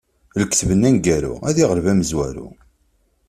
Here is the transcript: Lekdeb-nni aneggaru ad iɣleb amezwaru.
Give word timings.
Lekdeb-nni 0.39 0.85
aneggaru 0.89 1.33
ad 1.49 1.55
iɣleb 1.63 1.85
amezwaru. 1.91 2.47